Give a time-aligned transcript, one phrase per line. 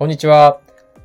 [0.00, 0.60] こんにちは。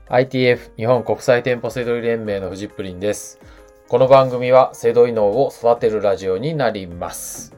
[0.07, 3.41] ITF 日本国際店舗セドリ連盟のフジップリンです。
[3.89, 7.53] この番組はセドリ脳を育てるラジオになります。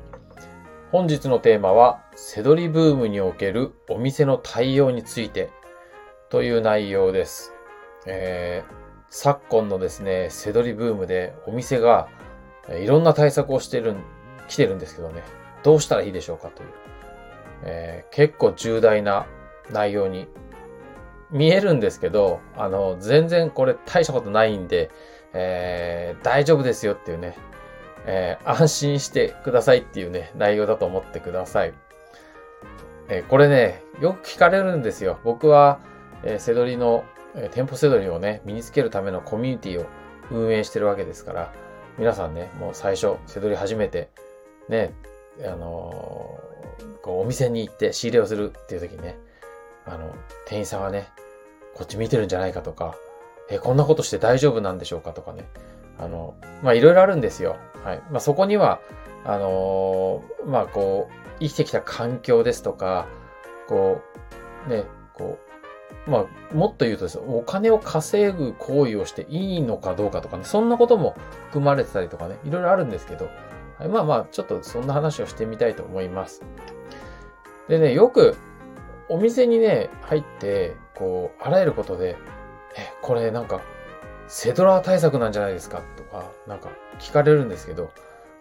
[0.91, 5.51] 本日のテーマは、セドリブームにおけるお店の対応について
[6.31, 7.53] という内容です。
[8.07, 8.73] えー、
[9.11, 12.07] 昨今のですね、セドリブームでお店が
[12.67, 13.95] いろんな対策をしてる、
[14.47, 15.21] 来てるんですけどね、
[15.61, 16.69] どうしたらいいでしょうかという、
[17.61, 19.27] えー、結構重大な
[19.69, 20.27] 内容に
[21.31, 24.89] 見えるんですけど、あの、全然これ大したことないんで、
[25.33, 27.37] えー、大丈夫ですよっていうね、
[28.05, 31.73] えー、安心してくださいっていうね、内容だと思ってください。
[33.09, 35.19] えー、これね、よく聞かれるんですよ。
[35.23, 35.79] 僕は、
[36.23, 37.03] えー、セドリの、
[37.35, 39.85] えー、店舗セドリをね、身につけるためのコミュニティを
[40.31, 41.53] 運営してるわけですから、
[41.97, 44.09] 皆さんね、もう最初、セドリ始めて、
[44.69, 44.93] ね、
[45.43, 46.39] あの、
[47.01, 49.17] こうお店に行って仕入れをするっていう時にね、
[49.87, 50.13] あの、
[50.45, 51.09] 店員さんはね、
[51.75, 52.95] こっち見てるんじゃないかとか、
[53.49, 55.13] え、こんなことして大丈夫なんでしょうか？
[55.13, 55.47] とかね。
[55.97, 57.55] あの、まあ、いろいろあるんですよ。
[57.83, 58.01] はい。
[58.11, 58.79] まあ、そこには、
[59.25, 63.07] あのー、まあ、こう、生きてきた環境ですとか、
[63.67, 64.01] こ
[64.67, 65.39] う、ね、こ
[66.05, 71.15] う、まあ、もっと言うとですね、お金を稼ぐ行為をしていいのかどうかとかね、そんなことも
[71.47, 73.29] 含まれてたりとかね、いろいろあるんですけど、
[73.77, 76.43] はい、まあまあ、ちょっとそんな話をしてみたいと思います。
[77.67, 78.35] でね、よく、
[79.09, 82.17] お店にね、入って、こう、あらゆることで、
[82.77, 83.61] え、これなんか、
[84.27, 85.81] セドラー対策なんじゃないですか？
[85.95, 86.69] とか、なんか
[86.99, 87.91] 聞かれるんですけど、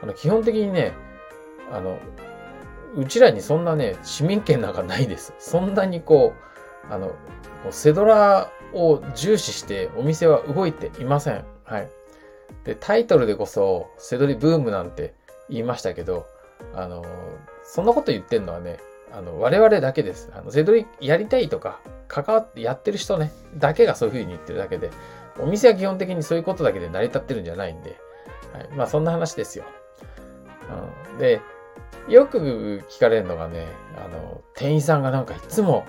[0.02, 0.92] あの、基本的にね、
[1.70, 1.98] あの、
[2.96, 5.34] うちらにそんなね、市民権なんかないです。
[5.38, 6.34] そんなにこ
[6.90, 7.12] う、あの、
[7.70, 11.44] セドラーを重視してお店は動いていません。
[11.64, 11.88] はい。
[12.64, 15.14] で、タイトルでこそ、セドリブームなんて
[15.48, 16.26] 言いましたけど、
[16.74, 17.04] あの、
[17.64, 18.78] そんなこと言ってんのはね、
[19.12, 20.30] あの、我々だけです。
[20.34, 24.90] あの、セドリやりたいとか、関わってやってる人ね、だけがそういう風に言ってるだけで、
[25.38, 27.98] お店は基本的にそういうことだけで成り立ってるんじゃないんで、
[28.52, 28.68] はい。
[28.76, 29.64] まあ、そんな話ですよ。
[31.12, 31.40] うん、で、
[32.08, 33.66] よく聞かれるのがね、
[33.96, 35.84] あの、店員さんがなんかいつも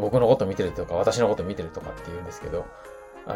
[0.00, 2.66] 僕のこと見てるとか、私のこと見てるとかって言うんですけど、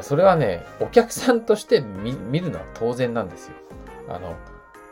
[0.03, 3.55] それはね、お客さんとして見るのは当然なんですよ。
[4.09, 4.37] あの、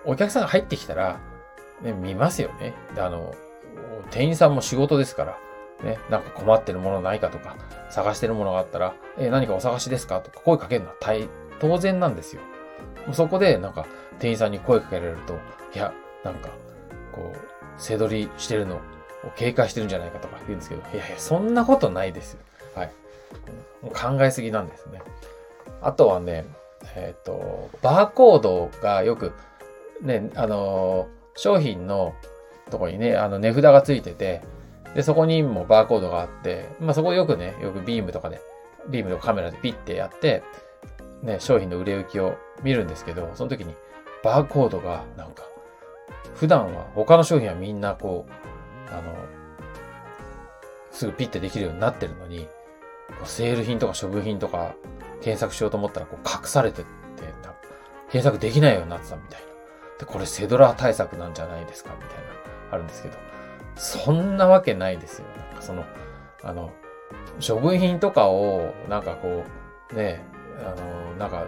[0.05, 1.21] お客さんが入ってきたら、
[1.83, 2.75] ね、見ますよね。
[2.97, 3.35] あの、
[4.11, 5.39] 店員さんも仕事ですから、
[5.83, 7.57] ね、なんか困ってるものないかとか、
[7.91, 10.21] 探してるものがあったら、え何かお探しですか？
[10.21, 10.97] とか声かけるのは
[11.61, 12.43] 当然なんですよ。
[13.13, 13.87] そこで、なんか、
[14.19, 15.35] 店員さんに声かけられると、
[15.75, 15.93] いや、
[16.25, 16.51] なんか、
[17.13, 17.37] こう、
[17.79, 18.81] 背取りしてるのを
[19.37, 22.41] 警戒してるんじゃないかとか言うんですけど、いやいや、そんなことないですよ。
[22.75, 22.93] はい。
[23.83, 25.03] もう考えすぎなんですね。
[25.81, 26.47] あとはね、
[26.95, 29.33] えっ、ー、と、バーコードがよく、
[30.01, 32.15] ね、あのー、商品の
[32.73, 34.43] とこにね、あの値札がついてて、
[34.95, 38.41] で、そこにもバーコードがあって、まあそこよくね、よくビームとかで、
[38.91, 40.43] ビームのカメラでピッてやって、
[41.23, 43.75] ね、商品の売れ行きを見るんですけど、その時に
[44.25, 45.45] バーコードがなんか、
[46.35, 49.15] 普段は他の商品はみんなこう、あの、
[50.91, 52.49] すぐピッてできるようになってるのに、
[53.25, 54.75] セール品とか処分品とか
[55.21, 56.91] 検索しようと思ったらこう隠されてって、
[58.13, 59.47] 検索できないようになってたみたいな。
[59.99, 62.15] で、これセドラー対策なんじゃないですかみたいな、
[62.73, 63.15] あるんですけど。
[63.77, 65.27] そんなわけないですよ。
[65.51, 65.85] なんかその、
[66.43, 66.73] あの、
[67.47, 69.45] 処分品とかを、なんかこ
[69.93, 70.25] う、ね、
[70.59, 71.47] あの、なんか、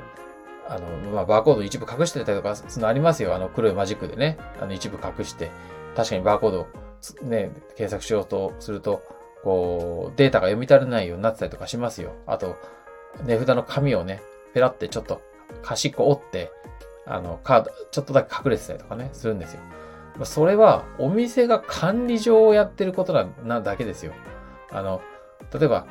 [0.68, 3.34] あの、まあ、バーコード一部隠してたりとか、そのありますよ。
[3.34, 5.50] あの、黒いマジックでね、あの、一部隠して、
[5.94, 6.68] 確かにバーコード、
[7.22, 9.02] ね、検索しようとすると、
[9.42, 12.12] こう、データが読み取れないようになってたりとかしますよ。
[12.26, 12.56] あと、
[13.24, 14.22] 値札の紙をね、
[14.54, 15.20] ペラってちょっと
[15.62, 16.50] 端っこ折って、
[17.06, 19.60] あの、カード、ちょっとだけ隠れてたりとかね、するんですよ。
[20.22, 24.12] それは、お店が管理上をやってることな、なだけですよ。
[24.70, 25.02] あの、
[25.52, 25.86] 例えば、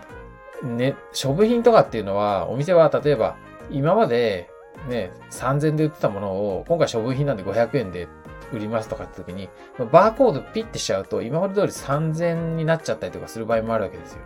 [0.63, 3.35] ね、処分品とかっていうのは、お店は例えば、
[3.69, 4.49] 今まで、
[4.87, 8.07] ね、3000で売ってたものを、今回処分品なんで500円で
[8.53, 9.49] 売りますとかって時に、
[9.91, 14.19] バーコードピッてしちゃうと、今まで通り3000になっちゃったりとかする場合もあるわけですよ。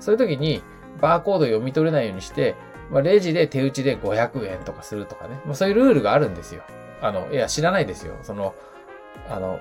[0.00, 0.62] そういう時に、
[1.00, 2.54] バーコード読み取れないようにして、
[2.90, 5.40] まあ、レジで手打ちで500円とかするとかね。
[5.44, 6.62] まあ、そういうルールがあるんですよ。
[7.02, 8.14] あの、いや、知らないですよ。
[8.22, 8.54] その、
[9.28, 9.60] あの、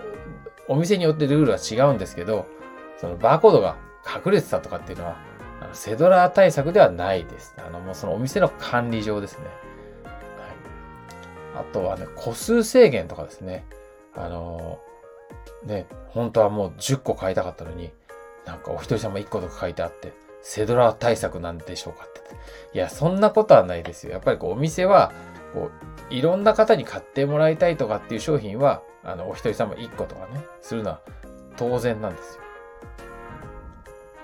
[0.67, 2.47] お店によってルールは違うんですけど、
[2.97, 5.17] そのバーコードが隠れてたとかっていうのは、
[5.61, 7.55] あのセドラー対策ではないです。
[7.57, 9.45] あの、もうそのお店の管理上ですね。
[10.03, 11.61] はい。
[11.61, 13.65] あとはね、個数制限とかですね。
[14.15, 14.79] あの
[15.63, 17.91] ね、本当はもう10個買いたかったのに、
[18.45, 22.21] なんかお一人様1個とか書いてあって、セドラー対策なんでしょうかって。
[22.73, 24.13] いや、そんなことはないですよ。
[24.13, 25.11] やっぱりこうお店は、
[25.53, 25.71] こ
[26.11, 31.01] う、いろんな方に買ってもらいたいとかっていう商品は、あの、お一人様1個とかね、するのは
[31.57, 32.41] 当然なんですよ。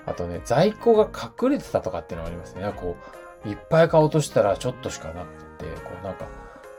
[0.04, 2.72] あとね、在庫が隠れてたとかっていうのがありますね。
[2.76, 2.96] こ
[3.46, 6.26] う、いっぱい買おうとしたらちょっとしかなくて、こうなんか、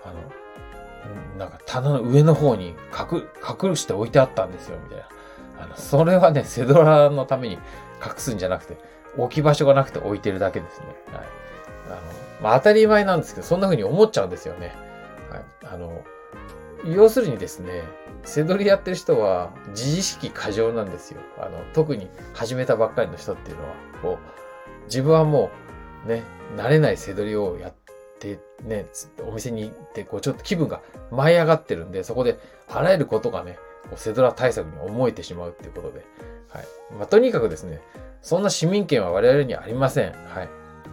[0.03, 3.23] あの、なんか棚の上の方に隠、
[3.67, 5.07] 隠して置いてあったんですよ、みたいな。
[5.63, 7.61] あの、それはね、セドラのために隠
[8.17, 8.77] すんじゃなくて、
[9.17, 10.87] 置き場所がなくて置いてるだけですね。
[11.13, 11.25] はい。
[11.87, 11.97] あの、
[12.41, 14.75] まあ、当たり前なんですけど、そんな風に思っちゃうんですよね。
[15.29, 15.43] はい。
[15.65, 16.03] あの、
[16.85, 17.83] 要するにですね、
[18.23, 21.21] 背取りやってる人は自意識過剰なんですよ。
[21.37, 25.49] あの、特に始めたばっかりの人っていうのは、こう、自分はも
[26.05, 26.23] う、ね、
[26.57, 27.73] 慣れない背取りをやっ
[28.19, 28.85] て、ね、
[29.27, 30.81] お店に行って、こう、ちょっと気分が
[31.11, 32.39] 舞い上がってるんで、そこで、
[32.69, 36.05] あらゆることがね、こうセドラ対策に思えてしまうっていうことで、
[36.49, 36.67] はい。
[36.97, 37.81] まあ、とにかくですね、
[38.21, 40.11] そんな市民権は我々にはありません。
[40.11, 40.49] はい。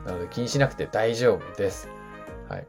[0.07, 1.89] なので気にしなくて大丈夫です。
[2.49, 2.67] はい。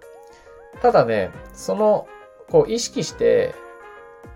[0.81, 2.07] ただね、その、
[2.51, 3.56] こう意識して、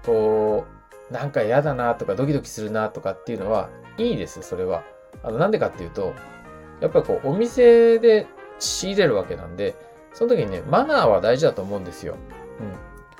[0.06, 0.66] こ
[1.10, 4.84] う、なんか嫌だなとかドキドキするなとかっていうのはいいです、それは。
[5.24, 6.14] あの、なんでかっていうと、
[6.80, 8.28] やっぱりこう、お店で
[8.60, 9.76] 仕入れるわけなんで、
[10.14, 12.16] その時にね、マナーは大事だと思うんですよ。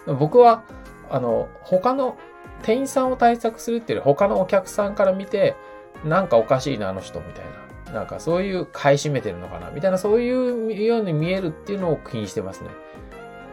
[0.06, 0.18] うん。
[0.18, 0.64] 僕は、
[1.10, 2.18] あの、他の
[2.64, 5.56] 店員さんを対策するっていうより他のお客さんから見て、
[6.04, 7.94] なんかおかしいな、あの人、みたいな。
[7.94, 12.70] なんかそういう買い占めてるのかな、みたいな、そういうように見えるっていうのを気にしてますね。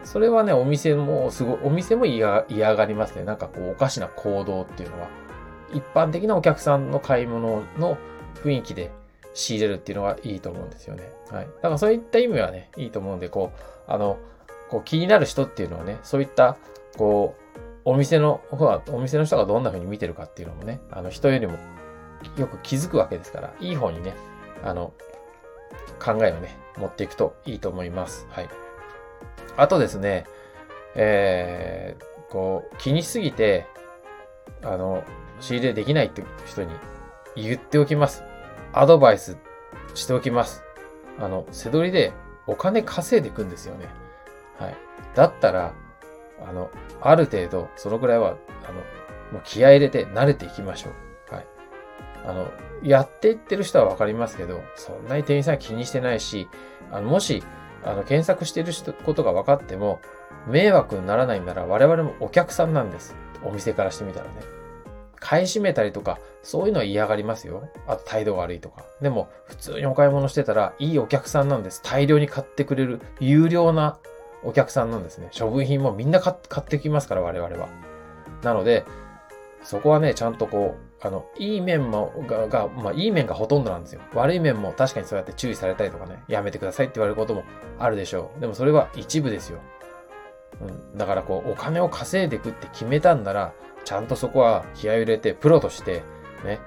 [0.03, 3.23] それはね、お店もすごい、お店も嫌がりますね。
[3.23, 5.07] なんかこう、おかしな行動っていうのは。
[5.73, 7.97] 一般的なお客さんの買い物の
[8.43, 8.91] 雰囲気で
[9.33, 11.11] 仕入れるっていうのはいいと思うんですよね。
[11.31, 11.45] はい。
[11.45, 14.17] だからそういった意味はね、いいと思うんで、こう、あの、
[14.69, 16.57] こう気になる人っていうのはね、そういった、
[16.97, 21.57] こう、お店の方は、お店の人がどんな風に見てるかっていうのもね、あの人よりも
[22.37, 24.13] よく気づくわけですから、いい方にね、
[24.63, 24.93] あの、
[25.99, 28.27] 考えをね、持っていくといいと思います。
[28.29, 28.49] はい。
[29.57, 30.25] あとですね、
[30.95, 33.67] えー、こう、気にしすぎて、
[34.63, 35.03] あの、
[35.39, 36.71] 仕入れできないって人に
[37.35, 38.23] 言っておきます。
[38.71, 39.37] アドバイス
[39.93, 40.63] しておきます。
[41.19, 42.13] あの、背取りで
[42.47, 43.87] お金稼いでいくんですよね。
[44.59, 44.75] はい。
[45.15, 45.73] だったら、
[46.45, 46.69] あの、
[47.01, 48.75] ある程度、そのぐらいは、あの、
[49.31, 50.89] もう気合入れて慣れていきましょ
[51.31, 51.33] う。
[51.33, 51.47] はい。
[52.25, 52.51] あの、
[52.83, 56.47] やっていってる人はわかりますけど、そんなに店員さん気にしてないし、
[56.91, 57.43] あの、もし、
[57.85, 58.73] あの、検索している
[59.05, 59.99] ことが分かっても、
[60.47, 63.15] 迷惑にならないなら我々もお客さんなんです。
[63.43, 64.33] お店からしてみたらね。
[65.19, 67.69] 買い占めたりとか、そういうのは嫌がりますよ。
[67.87, 68.83] あと態度悪いとか。
[69.01, 71.81] でも、普通にお買い物してたら、いいお客さんなんです。
[71.81, 73.97] 大量に買ってくれる、有料な
[74.43, 75.29] お客さんなんですね。
[75.37, 77.69] 処分品もみんな買ってきますから、我々は。
[78.43, 78.83] なので、
[79.63, 84.01] そこはね、ちゃんとこう、あの、いい面も、が、が、まあ、いい面がほとんどなんですよ。
[84.13, 87.43] 悪い面も確かにそうやって注意されたりとかね、やめてくださいって言われることも
[87.77, 88.39] あるでしょう。
[88.39, 89.59] でもそれは一部ですよ。
[90.61, 90.97] うん。
[90.97, 93.53] だからこう、お金を稼いでいくって決めたんなら、
[93.83, 96.03] ちゃんとそこは気合を入れて、プロとして、
[96.45, 96.59] ね、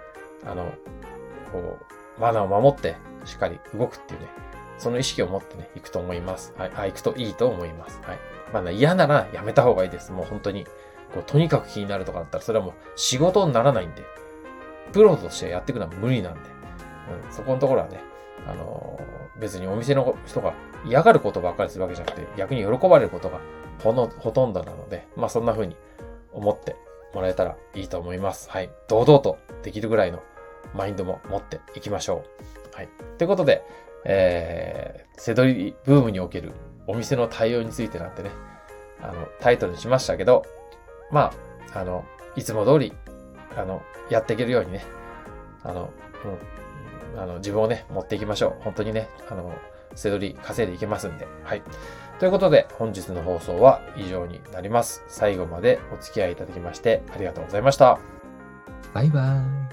[0.45, 0.71] あの、
[1.51, 1.79] こ
[2.19, 4.27] う、マナーを守って、しっかり動くっていうね、
[4.77, 6.53] その意識を持ってね、行くと思います。
[6.59, 6.73] はい。
[6.77, 8.01] あ、行くといいと思います。
[8.03, 8.19] はい。
[8.53, 10.13] まあ、嫌ならやめた方がいいです。
[10.13, 10.67] もう本当に。
[11.15, 14.03] こう、とにかく気になるとかだったら、それはもう仕事にならないんで。
[14.93, 16.41] プロとしてやっていくのは無理なんで、
[17.27, 18.01] うん、そこのところはね、
[18.47, 20.55] あのー、別にお店の人が
[20.85, 23.41] 嫌がることばっかりするわけじゃなくて、逆に喜ばれることが
[23.83, 25.77] ほの、ほとんどなので、まあそんな風に
[26.33, 26.77] 思って
[27.15, 28.51] もらえたらいいと思います。
[28.51, 28.71] はい。
[28.89, 30.23] 堂々とできるぐらいの
[30.75, 32.25] マインドも持っていきましょ
[32.73, 32.77] う。
[32.77, 32.89] はい。
[33.19, 33.65] ということで、
[34.05, 36.53] えー、セドリブームにおける
[36.87, 38.31] お店の対応についてなんてね、
[39.01, 40.45] あの、タイトルにしましたけど、
[41.11, 41.33] ま
[41.73, 42.05] あ、あの、
[42.37, 42.93] いつも通り
[43.57, 44.85] あの、やっていけるようにね、
[45.63, 45.91] あの、
[47.15, 48.63] うん、あの、自分をね、持っていきましょう。
[48.63, 49.53] 本当にね、あの、
[49.95, 51.27] 背取り稼いでいけますんで。
[51.43, 51.63] はい。
[52.19, 55.05] ということで、本日の放送は以上になります。
[55.09, 57.99] 最後までお付き合いいただきましてありがとうございました。
[58.95, 59.66] バイバーイ。